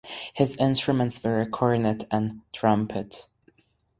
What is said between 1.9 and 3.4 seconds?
and trumpet.